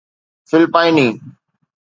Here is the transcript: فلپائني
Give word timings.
فلپائني 0.49 1.07